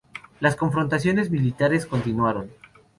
Las 0.39 0.55
confrontaciones 0.55 1.29
militares 1.29 1.85
continuaron. 1.85 2.49